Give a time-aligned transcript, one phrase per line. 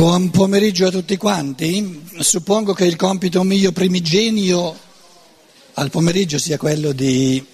[0.00, 2.06] Buon pomeriggio a tutti quanti.
[2.20, 4.74] Suppongo che il compito mio primigenio
[5.74, 7.44] al pomeriggio sia quello di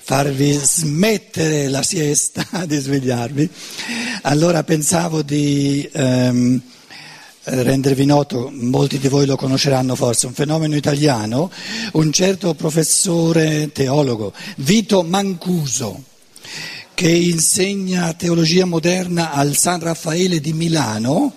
[0.00, 3.48] farvi smettere la siesta, di svegliarvi.
[4.24, 6.60] Allora pensavo di ehm,
[7.44, 11.50] rendervi noto, molti di voi lo conosceranno forse, un fenomeno italiano,
[11.92, 16.04] un certo professore teologo, Vito Mancuso
[16.92, 21.36] che insegna teologia moderna al San Raffaele di Milano,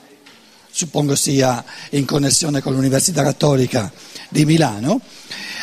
[0.75, 3.89] suppongo sia in connessione con l'Università Cattolica
[4.27, 4.99] di Milano,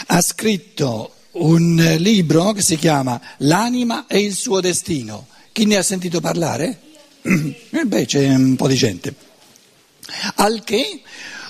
[0.07, 5.27] ha scritto un libro che si chiama L'anima e il suo destino.
[5.53, 6.79] Chi ne ha sentito parlare?
[7.71, 9.15] Eh beh, c'è un po' di gente.
[10.37, 11.03] Al che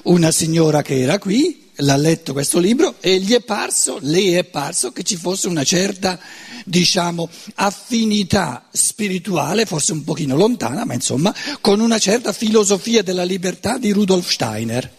[0.05, 4.45] una signora che era qui l'ha letto questo libro e gli è parso, lei è
[4.45, 6.19] parso che ci fosse una certa,
[6.65, 13.79] diciamo, affinità spirituale, forse un pochino lontana, ma insomma, con una certa filosofia della libertà
[13.79, 14.91] di Rudolf Steiner.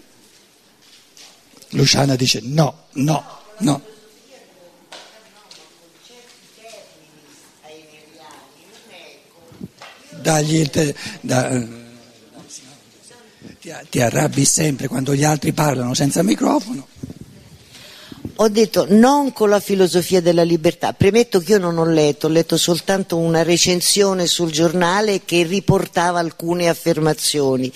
[1.69, 3.23] Luciana dice no, no,
[3.59, 3.81] no.
[10.21, 10.69] Dagli
[11.19, 11.82] da,
[13.63, 16.87] ti, ti arrabbi sempre quando gli altri parlano senza microfono.
[18.37, 22.29] Ho detto non con la filosofia della libertà, premetto che io non ho letto, ho
[22.29, 27.71] letto soltanto una recensione sul giornale che riportava alcune affermazioni.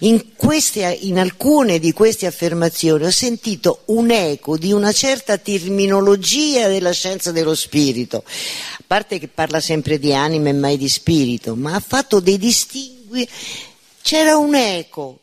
[0.00, 6.68] In, queste, in alcune di queste affermazioni ho sentito un eco di una certa terminologia
[6.68, 11.54] della scienza dello spirito, a parte che parla sempre di anima e mai di spirito,
[11.54, 13.28] ma ha fatto dei distingui
[14.08, 15.18] c'era un eco,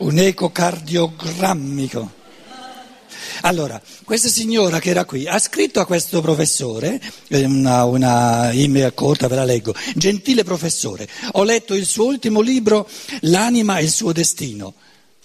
[0.00, 2.18] Un eco cardiogrammico.
[3.42, 9.28] Allora, questa signora che era qui ha scritto a questo professore, una, una email corta,
[9.28, 12.88] ve la leggo, gentile professore, ho letto il suo ultimo libro,
[13.20, 14.74] L'anima e il suo destino.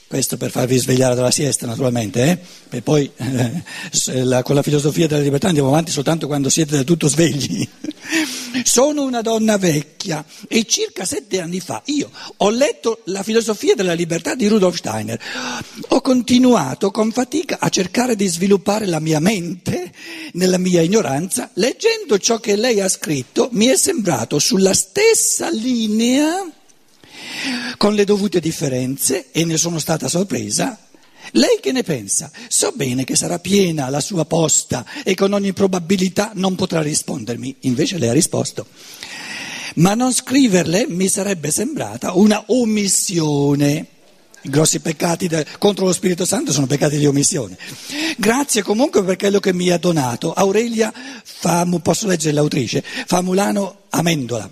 [0.08, 2.24] Questo per farvi svegliare dalla siesta, naturalmente,
[2.70, 2.78] eh?
[2.78, 6.84] e poi eh, la, con la filosofia della libertà andiamo avanti soltanto quando siete del
[6.84, 7.68] tutto svegli.
[8.64, 13.94] Sono una donna vecchia e circa sette anni fa io ho letto la filosofia della
[13.94, 15.20] libertà di Rudolf Steiner.
[15.90, 19.92] Ho continuato con fatica a cercare di sviluppare la mia mente
[20.34, 21.50] nella mia ignoranza.
[21.54, 26.46] Leggendo ciò che lei ha scritto mi è sembrato sulla stessa linea
[27.78, 30.85] con le dovute differenze e ne sono stata sorpresa.
[31.32, 32.32] Lei che ne pensa?
[32.48, 37.56] So bene che sarà piena la sua posta e con ogni probabilità non potrà rispondermi.
[37.62, 38.66] Invece lei ha risposto.
[39.76, 43.88] Ma non scriverle mi sarebbe sembrata una omissione.
[44.42, 47.58] I grossi peccati de- contro lo Spirito Santo sono peccati di omissione.
[48.18, 50.34] Grazie comunque per quello che mi ha donato.
[50.34, 50.94] Aurelia,
[51.24, 52.84] Famu, posso leggere l'autrice?
[53.08, 54.50] Famulano Amendola.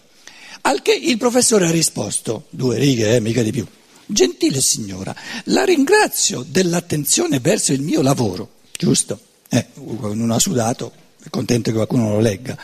[0.62, 3.66] Al che il professore ha risposto, due righe, eh, mica di più.
[4.06, 5.16] Gentile signora,
[5.46, 9.20] la ringrazio dell'attenzione verso il mio lavoro, giusto?
[9.50, 10.92] Eh, uno ha sudato,
[11.24, 12.58] è contento che qualcuno lo legga.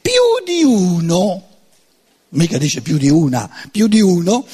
[0.00, 0.12] Più
[0.44, 1.46] di uno,
[2.30, 4.46] mica dice più di una, più di uno,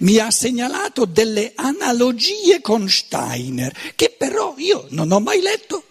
[0.00, 5.84] mi ha segnalato delle analogie con Steiner, che però io non ho mai letto.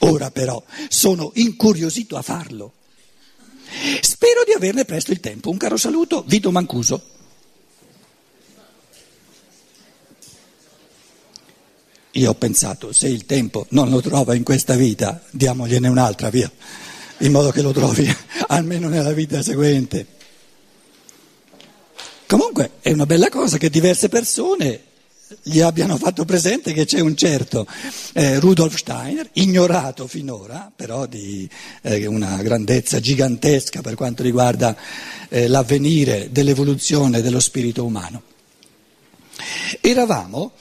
[0.00, 2.72] Ora però sono incuriosito a farlo.
[4.00, 5.50] Spero di averne presto il tempo.
[5.50, 7.14] Un caro saluto, Vito Mancuso.
[12.16, 16.50] Io ho pensato, se il tempo non lo trova in questa vita, diamogliene un'altra via,
[17.18, 18.10] in modo che lo trovi
[18.48, 20.06] almeno nella vita seguente.
[22.26, 24.80] Comunque è una bella cosa che diverse persone
[25.42, 27.66] gli abbiano fatto presente che c'è un certo
[28.14, 31.46] eh, Rudolf Steiner, ignorato finora, però di
[31.82, 34.74] eh, una grandezza gigantesca per quanto riguarda
[35.28, 38.22] eh, l'avvenire dell'evoluzione dello spirito umano.
[39.82, 40.52] Eravamo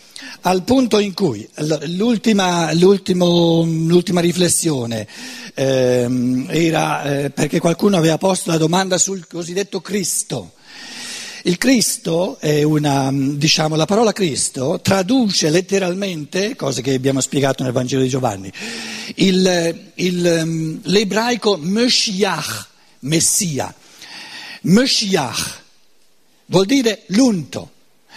[0.42, 1.48] al punto in cui
[1.88, 5.08] l'ultima, l'ultima riflessione
[5.53, 10.53] ehm, era eh, perché qualcuno aveva posto la domanda sul cosiddetto Cristo.
[11.44, 17.72] Il Cristo è una, diciamo, la parola Cristo traduce letteralmente, cose che abbiamo spiegato nel
[17.72, 18.52] Vangelo di Giovanni,
[19.16, 22.68] il, il, l'ebraico Meshiach,
[23.02, 23.72] Messia.
[24.61, 25.61] Meshiach
[26.47, 27.73] vuol dire l'unto,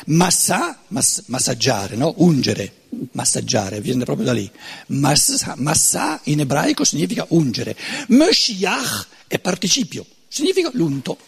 [0.06, 2.14] massa, mass, massaggiare, no?
[2.18, 2.72] ungere,
[3.12, 4.50] massaggiare, viene proprio da lì.
[4.88, 7.76] Massa, massa in ebraico significa ungere.
[8.08, 11.18] Meshiach è participio, significa l'unto.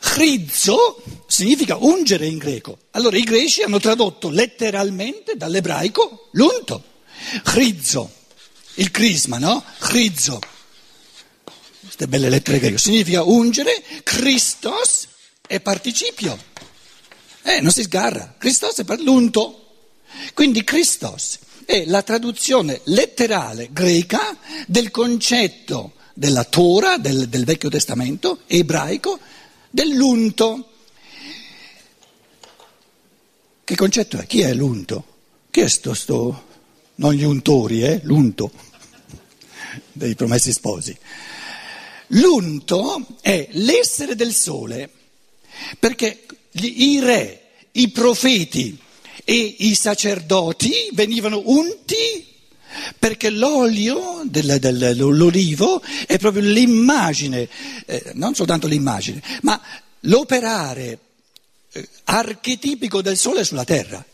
[0.00, 2.78] Chrizzo significa ungere in greco.
[2.92, 6.84] Allora i greci hanno tradotto letteralmente dall'ebraico l'unto.
[7.42, 8.10] Chrizzo,
[8.74, 9.64] il crisma, no?
[9.78, 10.38] Chrizzo.
[11.80, 15.07] queste belle lettere greche, significa ungere, Christos
[15.48, 16.38] è participio,
[17.42, 19.64] eh, non si sgarra, Christos è par- l'unto,
[20.34, 24.36] quindi Christos è la traduzione letterale greca
[24.66, 29.18] del concetto della Torah, del, del Vecchio Testamento ebraico,
[29.70, 30.70] dell'unto.
[33.64, 34.26] Che concetto è?
[34.26, 35.04] Chi è l'unto?
[35.50, 36.46] Chi è sto, sto
[36.96, 38.00] non gli untori, eh?
[38.02, 38.50] l'unto
[39.92, 40.96] dei promessi sposi?
[42.08, 44.90] L'unto è l'essere del sole,
[45.78, 48.78] perché i re, i profeti
[49.24, 52.26] e i sacerdoti venivano unti
[52.98, 57.48] perché l'olio del, dell'olivo è proprio l'immagine,
[57.86, 59.60] eh, non soltanto l'immagine, ma
[60.00, 60.98] l'operare
[61.72, 64.04] eh, archetipico del sole sulla terra.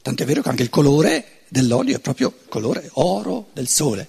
[0.00, 4.08] Tant'è vero che anche il colore dell'olio è proprio colore oro del sole.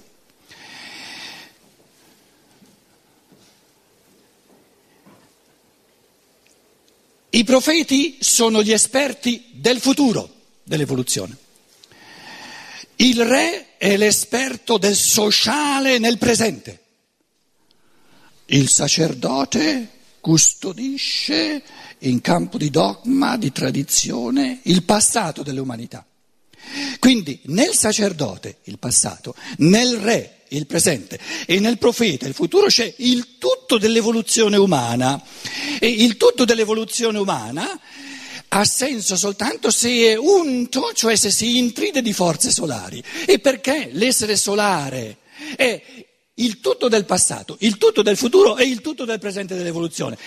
[7.32, 10.34] I profeti sono gli esperti del futuro,
[10.64, 11.38] dell'evoluzione.
[12.96, 16.84] Il re è l'esperto del sociale nel presente.
[18.48, 19.90] Il sacerdote
[20.20, 21.62] custodisce
[22.00, 26.06] in campo di dogma, di tradizione, il passato dell'umanità.
[27.00, 32.92] Quindi nel sacerdote il passato, nel re il presente e nel profeta il futuro c'è
[32.98, 35.22] il tutto dell'evoluzione umana
[35.80, 37.80] e il tutto dell'evoluzione umana
[38.50, 43.02] ha senso soltanto se è unto, cioè se si intride di forze solari.
[43.26, 45.18] E perché l'essere solare
[45.56, 45.82] è
[46.36, 50.18] il tutto del passato, il tutto del futuro e il tutto del presente dell'evoluzione.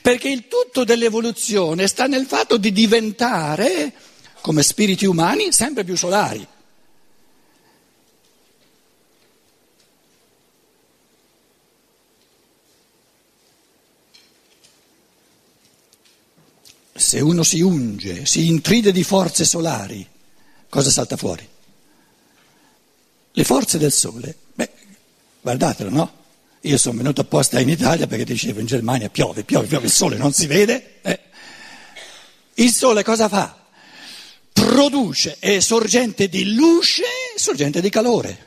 [0.00, 3.92] Perché il tutto dell'evoluzione sta nel fatto di diventare,
[4.40, 6.46] come spiriti umani, sempre più solari.
[17.02, 20.06] Se uno si unge, si intride di forze solari,
[20.68, 21.46] cosa salta fuori?
[23.32, 24.34] Le forze del sole.
[24.54, 24.70] Beh,
[25.40, 26.20] guardatelo, no?
[26.60, 30.16] Io sono venuto apposta in Italia perché dicevo in Germania piove, piove, piove, il sole
[30.16, 31.00] non si vede.
[31.02, 31.20] Eh.
[32.54, 33.66] Il sole cosa fa?
[34.52, 37.02] Produce, è sorgente di luce,
[37.36, 38.46] sorgente di calore.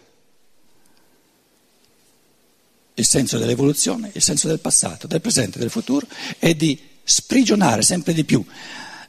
[2.94, 6.08] Il senso dell'evoluzione, il senso del passato, del presente, del futuro
[6.40, 8.44] è di sprigionare sempre di più,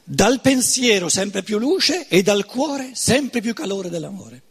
[0.03, 4.41] dal pensiero sempre più luce e dal cuore sempre più calore dell'amore.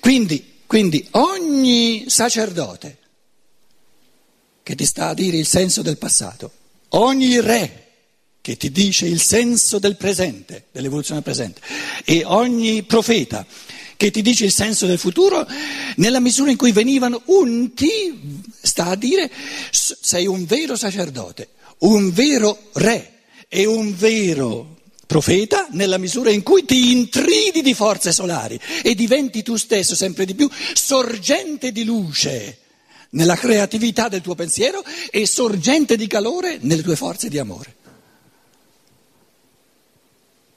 [0.00, 2.98] Quindi, quindi ogni sacerdote
[4.62, 6.52] che ti sta a dire il senso del passato,
[6.90, 7.84] ogni re
[8.40, 11.60] che ti dice il senso del presente, dell'evoluzione presente,
[12.04, 13.46] e ogni profeta
[13.96, 15.46] che ti dice il senso del futuro,
[15.96, 19.30] nella misura in cui venivano unti, sta a dire
[19.70, 21.48] sei un vero sacerdote,
[21.78, 23.12] un vero re
[23.48, 24.74] e un vero
[25.06, 30.24] profeta nella misura in cui ti intridi di forze solari e diventi tu stesso sempre
[30.24, 32.58] di più sorgente di luce
[33.10, 37.74] nella creatività del tuo pensiero e sorgente di calore nelle tue forze di amore.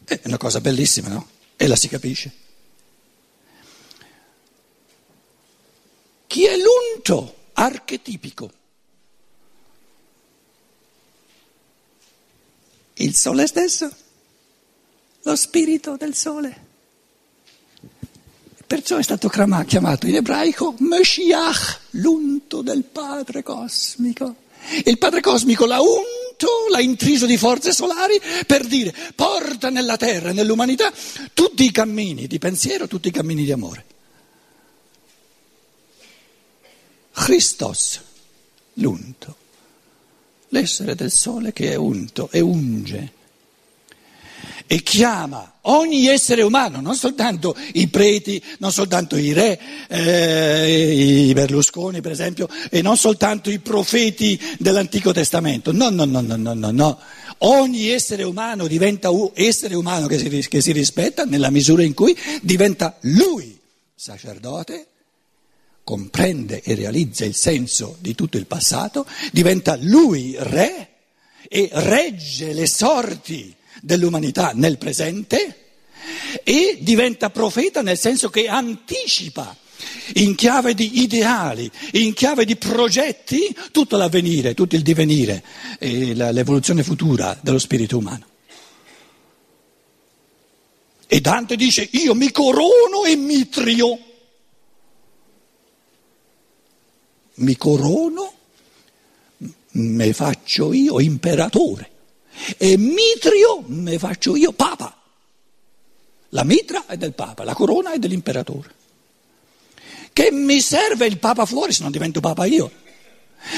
[0.04, 1.30] È una cosa bellissima, no?
[1.56, 2.32] E la si capisce.
[6.30, 8.52] Chi è l'unto archetipico?
[12.98, 13.92] Il sole stesso,
[15.24, 16.68] lo spirito del sole.
[18.68, 24.36] Perciò è stato chiamato in ebraico Meshiach, l'unto del Padre cosmico.
[24.86, 30.32] Il Padre cosmico l'ha unto, l'ha intriso di forze solari per dire porta nella terra,
[30.32, 30.94] nell'umanità,
[31.34, 33.89] tutti i cammini di pensiero, tutti i cammini di amore.
[37.20, 38.00] Christos,
[38.76, 39.36] l'unto,
[40.50, 43.12] l'essere del sole che è unto e unge
[44.66, 49.60] e chiama ogni essere umano, non soltanto i preti, non soltanto i re,
[49.90, 56.22] eh, i Berlusconi per esempio, e non soltanto i profeti dell'Antico Testamento, no, no, no,
[56.22, 57.00] no, no, no, no.
[57.40, 62.18] Ogni essere umano diventa essere umano che si, che si rispetta nella misura in cui
[62.42, 63.60] diventa lui
[63.94, 64.89] sacerdote
[65.90, 70.90] comprende e realizza il senso di tutto il passato, diventa lui re
[71.50, 75.56] e regge le sorti dell'umanità nel presente
[76.44, 79.58] e diventa profeta nel senso che anticipa
[80.18, 85.44] in chiave di ideali, in chiave di progetti, tutto l'avvenire, tutto il divenire
[85.80, 88.28] e l'evoluzione futura dello spirito umano.
[91.08, 94.04] E Dante dice io mi corono e mi trio.
[97.40, 98.34] Mi corono,
[99.72, 101.92] me faccio io imperatore
[102.58, 104.96] e mitrio me faccio io papa.
[106.30, 108.78] La mitra è del papa, la corona è dell'imperatore.
[110.14, 112.72] Che mi serve il papa fuori se non divento papa io?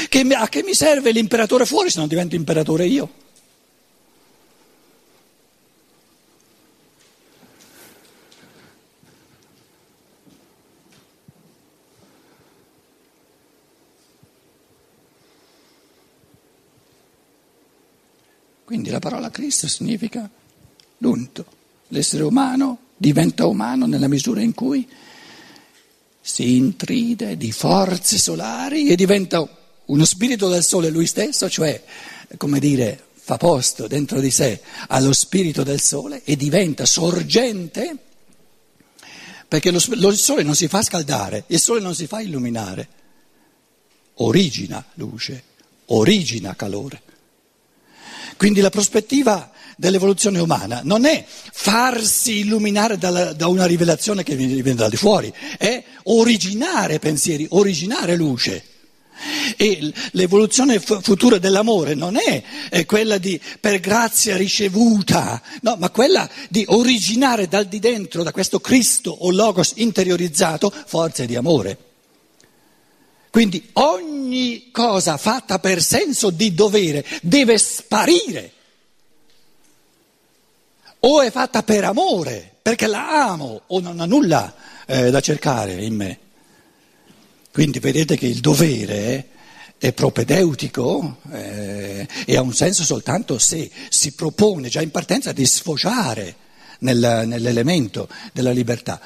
[0.07, 3.09] Che, a che mi serve l'imperatore fuori se non divento imperatore io?
[18.71, 20.29] Quindi la parola Cristo significa
[20.99, 21.45] l'unto.
[21.89, 24.87] L'essere umano diventa umano nella misura in cui
[26.21, 29.45] si intride di forze solari e diventa
[29.87, 31.83] uno spirito del sole lui stesso, cioè,
[32.37, 37.97] come dire, fa posto dentro di sé allo spirito del sole e diventa sorgente,
[39.49, 42.87] perché lo, lo, il sole non si fa scaldare, il sole non si fa illuminare,
[44.13, 45.43] origina luce,
[45.87, 47.09] origina calore.
[48.41, 54.73] Quindi la prospettiva dell'evoluzione umana non è farsi illuminare dalla, da una rivelazione che viene,
[54.73, 58.63] da di fuori, è originare pensieri, originare luce.
[59.55, 66.65] E l'evoluzione futura dell'amore non è quella di per grazia ricevuta, no, ma quella di
[66.67, 71.90] originare dal di dentro, da questo Cristo o Logos interiorizzato, forze di amore.
[73.31, 78.51] Quindi ogni cosa fatta per senso di dovere deve sparire.
[80.99, 84.53] O è fatta per amore, perché la amo, o non ha nulla
[84.85, 86.19] eh, da cercare in me.
[87.53, 89.29] Quindi vedete che il dovere
[89.77, 95.45] è propedeutico eh, e ha un senso soltanto se si propone già in partenza di
[95.45, 96.35] sfociare
[96.79, 98.99] nel, nell'elemento della libertà.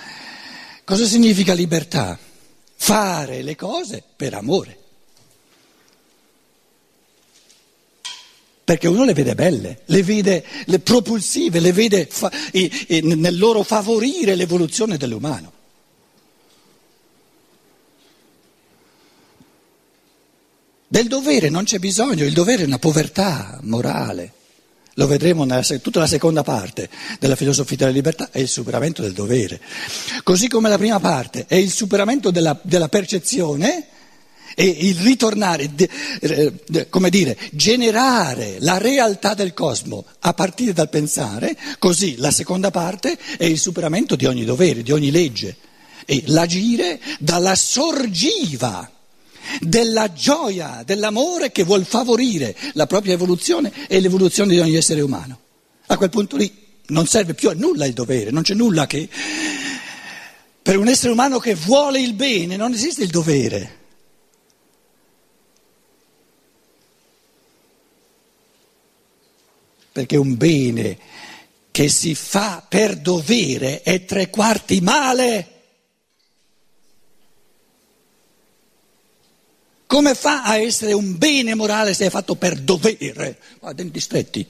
[0.83, 2.17] Cosa significa libertà?
[2.75, 4.83] Fare le cose per amore.
[8.63, 13.37] Perché uno le vede belle, le vede le propulsive, le vede fa- e, e nel
[13.37, 15.53] loro favorire l'evoluzione dell'umano.
[20.87, 24.34] Del dovere non c'è bisogno, il dovere è una povertà morale.
[24.97, 29.11] Lo vedremo nella tutta la seconda parte della filosofia della libertà, è il superamento del
[29.11, 29.59] dovere.
[30.23, 33.87] Così come la prima parte è il superamento della, della percezione
[34.55, 35.69] e il ritornare,
[36.89, 43.17] come dire, generare la realtà del cosmo a partire dal pensare, così la seconda parte
[43.37, 45.57] è il superamento di ogni dovere, di ogni legge
[46.05, 48.94] e l'agire dalla sorgiva
[49.59, 55.39] della gioia, dell'amore che vuol favorire la propria evoluzione e l'evoluzione di ogni essere umano.
[55.87, 56.51] A quel punto lì
[56.87, 59.09] non serve più a nulla il dovere, non c'è nulla che...
[60.61, 63.83] Per un essere umano che vuole il bene non esiste il dovere.
[69.91, 70.97] Perché un bene
[71.69, 75.54] che si fa per dovere è tre quarti male.
[79.95, 83.39] Come fa a essere un bene morale se è fatto per dovere?
[83.61, 84.45] A denti stretti.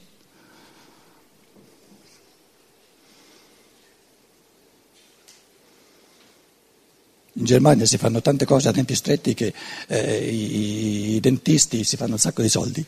[7.33, 9.53] In Germania si fanno tante cose a denti stretti che
[9.85, 12.83] eh, i, i dentisti si fanno un sacco di soldi.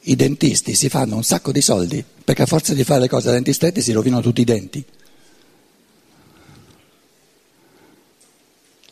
[0.00, 3.28] I dentisti si fanno un sacco di soldi perché a forza di fare le cose
[3.28, 4.84] a denti stretti si rovinano tutti i denti.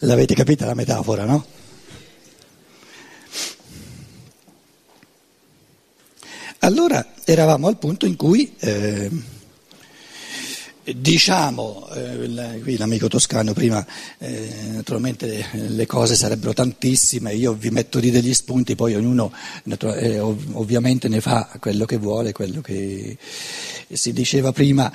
[0.01, 1.47] L'avete capita la metafora, no?
[6.59, 9.11] Allora eravamo al punto in cui eh,
[10.95, 13.85] diciamo, eh, qui l'amico toscano prima,
[14.19, 19.33] eh, naturalmente le cose sarebbero tantissime, io vi metto lì degli spunti, poi ognuno
[19.65, 23.17] eh, ov- ovviamente ne fa quello che vuole, quello che
[23.91, 24.93] si diceva prima,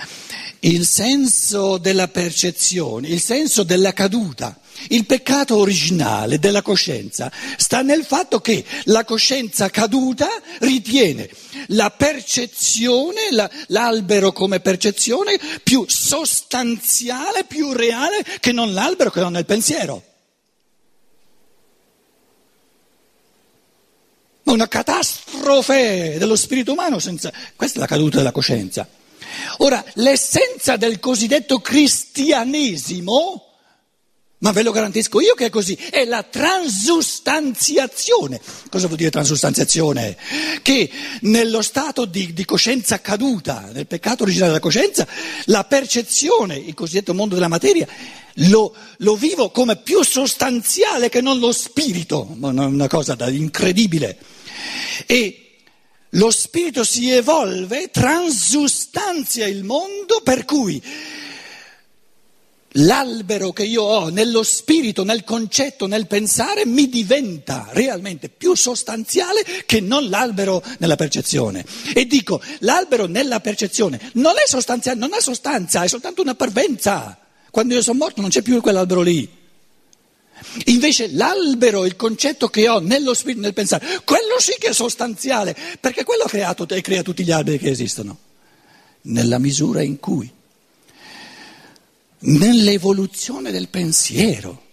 [0.59, 4.59] il senso della percezione, il senso della caduta.
[4.89, 10.27] Il peccato originale della coscienza sta nel fatto che la coscienza caduta
[10.59, 11.29] ritiene
[11.67, 19.35] la percezione, la, l'albero come percezione più sostanziale, più reale che non l'albero, che non
[19.35, 20.03] il pensiero.
[24.43, 27.31] Ma una catastrofe dello spirito umano senza...
[27.55, 28.87] Questa è la caduta della coscienza.
[29.57, 33.50] Ora, l'essenza del cosiddetto cristianesimo
[34.41, 38.41] Ma ve lo garantisco io che è così, è la transustanziazione.
[38.71, 40.17] Cosa vuol dire transustanziazione?
[40.63, 40.89] Che
[41.21, 45.07] nello stato di, di, coscienza caduta, nel peccato originale della coscienza,
[45.45, 47.87] la percezione, il cosiddetto mondo della materia,
[48.35, 54.17] lo, lo vivo come più sostanziale che non lo spirito, una cosa incredibile.
[55.05, 55.57] E
[56.09, 60.81] lo spirito si evolve, transustanzia il mondo, per cui
[62.73, 69.43] l'albero che io ho nello spirito, nel concetto, nel pensare, mi diventa realmente più sostanziale
[69.65, 71.65] che non l'albero nella percezione.
[71.93, 77.17] E dico, l'albero nella percezione non è sostanziale, non ha sostanza, è soltanto una parvenza.
[77.49, 79.39] Quando io sono morto non c'è più quell'albero lì.
[80.65, 85.55] Invece l'albero, il concetto che ho nello spirito, nel pensare, quello sì che è sostanziale,
[85.79, 88.17] perché quello ha creato e crea tutti gli alberi che esistono,
[89.01, 90.31] nella misura in cui
[92.21, 94.69] nell'evoluzione del pensiero.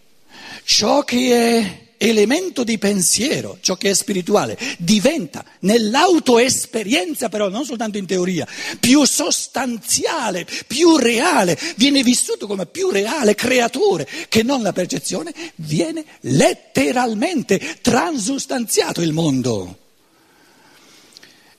[0.65, 7.99] Ciò che è elemento di pensiero, ciò che è spirituale, diventa nell'autoesperienza però, non soltanto
[7.99, 8.47] in teoria,
[8.79, 16.05] più sostanziale, più reale, viene vissuto come più reale creatore che non la percezione, viene
[16.21, 19.79] letteralmente transustanziato il mondo.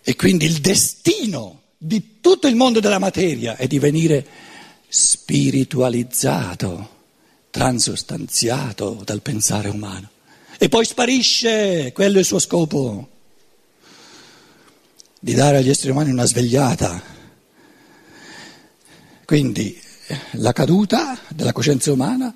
[0.01, 4.47] E quindi il destino di tutto il mondo della materia è di venire
[4.89, 6.89] spiritualizzato,
[7.51, 10.09] transustanziato dal pensare umano.
[10.57, 13.07] E poi sparisce, quello è il suo scopo,
[15.19, 17.01] di dare agli esseri umani una svegliata.
[19.25, 19.79] Quindi
[20.31, 22.33] la caduta della coscienza umana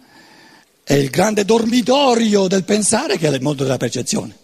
[0.83, 4.38] è il grande dormitorio del pensare che è il mondo della percezione.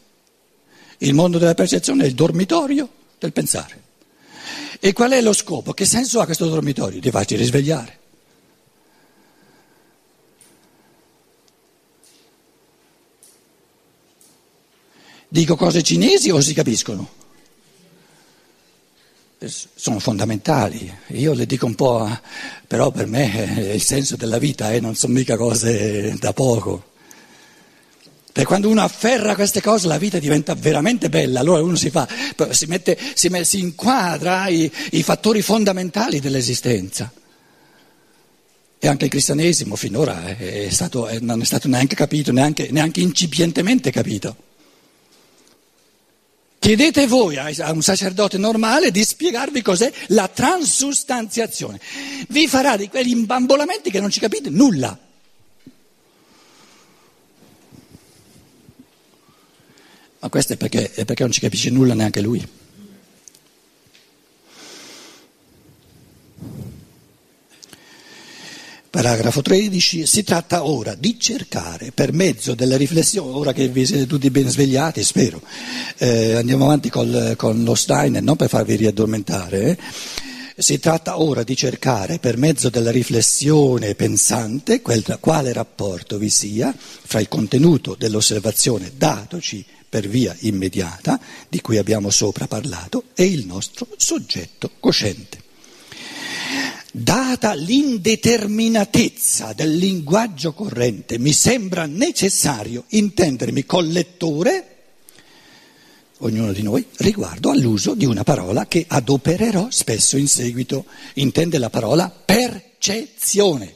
[0.99, 2.89] Il mondo della percezione è il dormitorio
[3.19, 3.88] del pensare.
[4.79, 5.73] E qual è lo scopo?
[5.73, 7.01] Che senso ha questo dormitorio?
[7.01, 7.97] Di farci risvegliare.
[15.27, 17.17] Dico cose cinesi o si capiscono?
[19.75, 22.09] Sono fondamentali, io le dico un po',
[22.65, 26.88] però per me è il senso della vita eh, non sono mica cose da poco.
[28.39, 32.07] Perché quando uno afferra queste cose la vita diventa veramente bella, allora uno si, fa,
[32.51, 37.11] si, mette, si, si inquadra i, i, fattori fondamentali dell'esistenza.
[38.79, 43.91] E anche il cristianesimo finora è stato, non è stato neanche capito, neanche, neanche incipientemente
[43.91, 44.33] capito.
[46.59, 51.77] Chiedete voi a un sacerdote normale di spiegarvi cos'è la transustanziazione.
[52.29, 54.97] Vi farà di quegli imbambolamenti che non ci capite nulla.
[60.19, 62.45] Ma questo è perché, è perché non ci capisce nulla neanche lui.
[68.89, 70.05] Paragrafo 13.
[70.05, 74.49] Si tratta ora di cercare per mezzo della riflessione, ora che vi siete tutti ben
[74.49, 75.41] svegliati, spero,
[75.97, 79.77] eh, andiamo avanti col, con lo Steiner, non per farvi riaddormentare, eh.
[80.57, 86.75] si tratta ora di cercare per mezzo della riflessione pensante quel, quale rapporto vi sia
[86.77, 93.45] fra il contenuto dell'osservazione datoci per via immediata, di cui abbiamo sopra parlato, e il
[93.45, 95.47] nostro soggetto cosciente.
[96.91, 104.79] Data l'indeterminatezza del linguaggio corrente, mi sembra necessario intendermi col lettore,
[106.19, 110.85] ognuno di noi, riguardo all'uso di una parola che adopererò spesso in seguito.
[111.15, 113.75] Intende la parola percezione.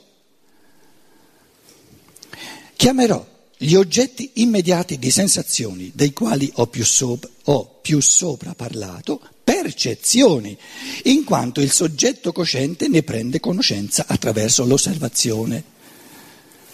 [2.76, 3.26] Chiamerò
[3.64, 10.58] gli oggetti immediati di sensazioni dei quali ho più, sopra, ho più sopra parlato percezioni,
[11.04, 15.64] in quanto il soggetto cosciente ne prende conoscenza attraverso l'osservazione.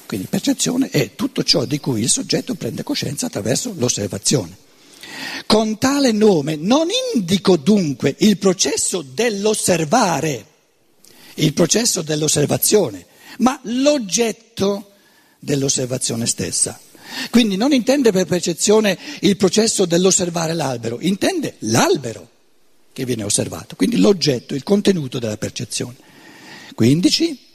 [0.08, 4.58] Quindi percezione è tutto ciò di cui il soggetto prende coscienza attraverso l'osservazione.
[5.46, 10.46] Con tale nome non indico dunque il processo dell'osservare,
[11.36, 13.06] il processo dell'osservazione,
[13.38, 14.89] ma l'oggetto
[15.40, 16.80] dell'osservazione stessa.
[17.30, 22.30] Quindi non intende per percezione il processo dell'osservare l'albero, intende l'albero
[22.94, 25.96] che viene osservato, quindi l'oggetto, il contenuto della percezione.
[26.76, 27.48] 15.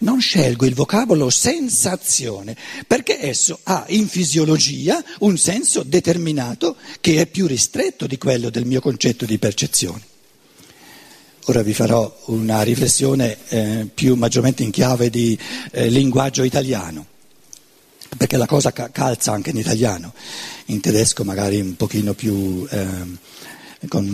[0.00, 7.26] Non scelgo il vocabolo sensazione perché esso ha in fisiologia un senso determinato che è
[7.26, 10.17] più ristretto di quello del mio concetto di percezione.
[11.48, 15.38] Ora vi farò una riflessione eh, più maggiormente in chiave di
[15.70, 17.06] eh, linguaggio italiano,
[18.18, 20.12] perché la cosa ca- calza anche in italiano,
[20.66, 22.66] in tedesco magari un pochino più...
[22.70, 23.36] Eh,
[23.88, 24.04] con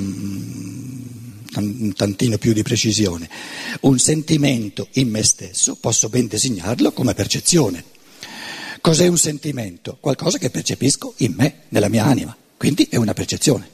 [1.57, 3.29] un tantino più di precisione,
[3.81, 7.83] un sentimento in me stesso posso ben designarlo come percezione.
[8.81, 9.97] Cos'è un sentimento?
[9.99, 12.37] Qualcosa che percepisco in me, nella mia anima.
[12.57, 13.69] Quindi è una percezione.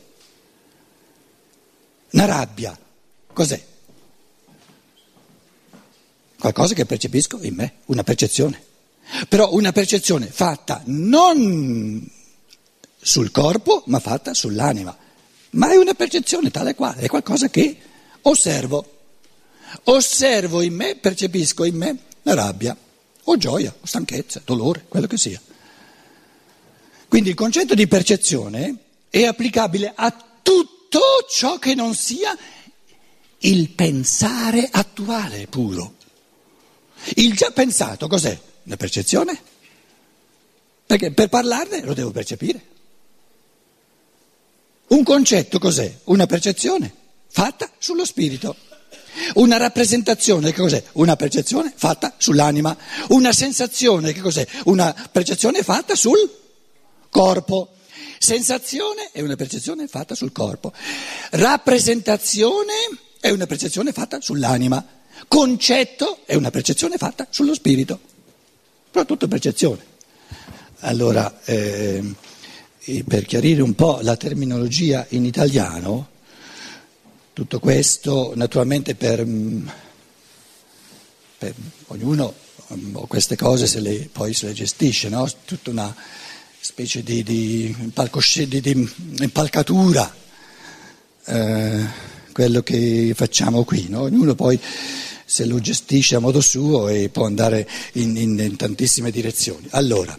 [2.13, 2.79] Una rabbia,
[3.33, 3.63] cos'è?
[6.39, 8.63] Qualcosa che percepisco in me, una percezione.
[9.29, 12.09] Però una percezione fatta non
[13.01, 14.97] sul corpo, ma fatta sull'anima.
[15.51, 17.77] Ma è una percezione tale quale, è qualcosa che
[18.23, 18.99] osservo.
[19.85, 22.77] Osservo in me, percepisco in me la rabbia,
[23.25, 25.41] o gioia, o stanchezza, dolore, quello che sia.
[27.09, 28.75] Quindi il concetto di percezione
[29.11, 32.37] è applicabile a tutto ciò che non sia
[33.41, 35.95] il pensare attuale puro.
[37.15, 38.39] Il già pensato cos'è?
[38.65, 39.41] Una percezione?
[40.87, 42.69] Perché per parlarne lo devo percepire.
[44.89, 46.01] Un concetto cos'è?
[46.05, 46.93] Una percezione
[47.29, 48.57] fatta sullo spirito.
[49.35, 50.83] Una rappresentazione che cos'è?
[50.93, 52.77] Una percezione fatta sull'anima.
[53.09, 54.47] Una sensazione che cos'è?
[54.65, 56.29] Una percezione fatta sul
[57.09, 57.75] corpo.
[58.19, 60.73] Sensazione è una percezione fatta sul corpo.
[61.31, 62.73] Rappresentazione
[63.21, 64.85] è una percezione fatta sull'anima.
[65.29, 68.01] Concetto è una percezione fatta sullo spirito.
[68.91, 69.85] Però tutto percezione.
[70.81, 72.03] Allora, eh,
[73.07, 76.09] per chiarire un po' la terminologia in italiano,
[77.35, 79.69] tutto questo naturalmente per, mm,
[81.39, 81.55] per
[81.89, 82.35] ognuno
[82.73, 85.29] mm, queste cose se le, poi se le gestisce, no?
[85.45, 85.95] tutta una
[86.59, 87.75] specie di, di,
[88.49, 90.15] di, impalcatura,
[91.27, 91.87] eh,
[92.41, 94.01] quello che facciamo qui, no?
[94.01, 94.59] ognuno poi
[95.27, 99.67] se lo gestisce a modo suo e può andare in, in, in tantissime direzioni.
[99.73, 100.19] Allora,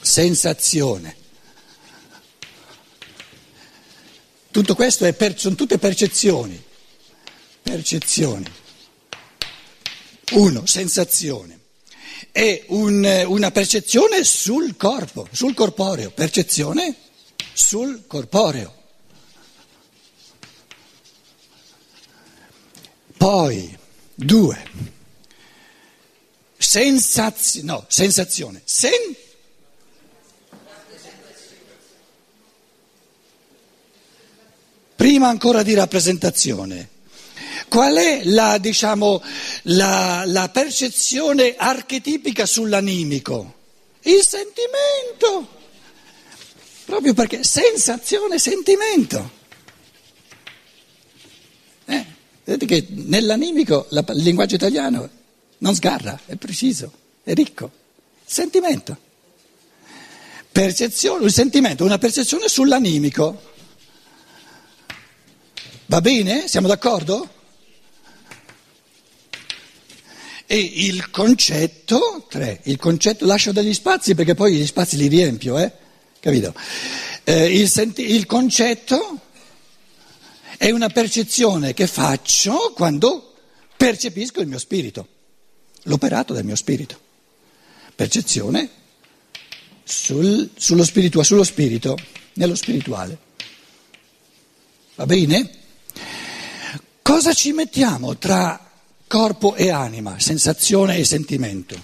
[0.00, 1.16] sensazione.
[4.52, 6.62] Tutto questo per, sono tutte percezioni.
[7.60, 8.46] Percezioni.
[10.30, 11.58] Uno, sensazione.
[12.30, 16.12] È un, una percezione sul corpo, sul corporeo.
[16.12, 16.94] Percezione
[17.52, 18.82] sul corporeo.
[23.24, 23.74] Poi,
[24.14, 24.62] due,
[26.58, 29.16] sensazione, no, sensazione, sen,
[34.94, 36.90] prima ancora di rappresentazione.
[37.68, 39.22] Qual è la, diciamo,
[39.62, 43.54] la, la percezione archetipica sull'animico?
[44.02, 45.48] Il sentimento.
[46.84, 49.30] Proprio perché sensazione, sentimento.
[51.86, 52.13] Eh,
[52.44, 55.08] vedete che nell'animico la, il linguaggio italiano
[55.58, 57.70] non sgarra, è preciso, è ricco.
[58.24, 58.96] Sentimento.
[60.52, 63.52] Percezione, un sentimento, una percezione sull'animico.
[65.86, 66.48] Va bene?
[66.48, 67.28] Siamo d'accordo?
[70.46, 75.58] E il concetto, tre, il concetto, lascio degli spazi perché poi gli spazi li riempio,
[75.58, 75.72] eh?
[76.20, 76.54] Capito?
[77.24, 79.20] Eh, il, senti, il concetto
[80.64, 83.34] è una percezione che faccio quando
[83.76, 85.06] percepisco il mio spirito,
[85.82, 86.98] l'operato del mio spirito.
[87.94, 88.70] Percezione
[89.84, 91.98] sul, sullo, spiritu, sullo spirito,
[92.36, 93.18] nello spirituale.
[94.94, 95.50] Va bene?
[97.02, 98.58] Cosa ci mettiamo tra
[99.06, 101.78] corpo e anima, sensazione e sentimento?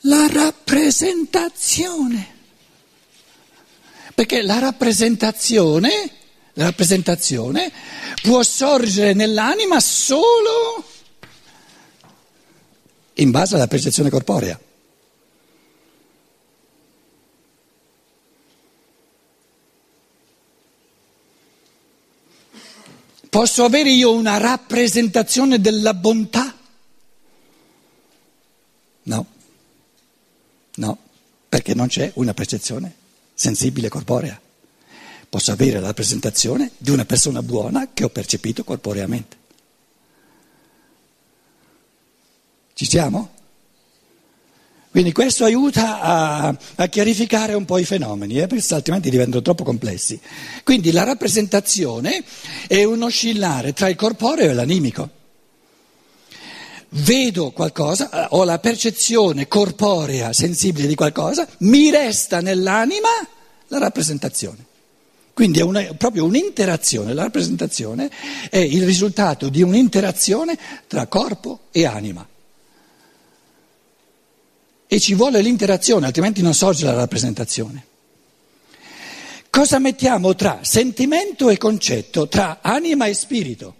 [0.00, 2.33] La rappresentazione.
[4.26, 6.10] Perché la rappresentazione,
[6.54, 7.70] la rappresentazione
[8.22, 10.82] può sorgere nell'anima solo
[13.16, 14.58] in base alla percezione corporea.
[23.28, 26.56] Posso avere io una rappresentazione della bontà?
[29.02, 29.26] No,
[30.76, 30.98] no,
[31.46, 33.02] perché non c'è una percezione
[33.34, 34.40] sensibile corporea.
[35.28, 39.36] Posso avere la rappresentazione di una persona buona che ho percepito corporeamente.
[42.72, 43.30] Ci siamo?
[44.94, 49.64] Quindi questo aiuta a, a, chiarificare un po' i fenomeni, eh, perché altrimenti diventano troppo
[49.64, 50.20] complessi.
[50.62, 52.22] Quindi la rappresentazione
[52.68, 55.10] è un oscillare tra il corporeo e l'animico.
[56.96, 63.08] Vedo qualcosa, eh, ho la percezione corporea, sensibile di qualcosa, mi resta nell'anima
[63.68, 64.64] la rappresentazione.
[65.32, 68.08] Quindi è una, proprio un'interazione, la rappresentazione
[68.48, 72.24] è il risultato di un'interazione tra corpo e anima.
[74.86, 77.86] E ci vuole l'interazione, altrimenti non sorge la rappresentazione.
[79.50, 83.74] Cosa mettiamo tra sentimento e concetto, tra anima e spirito?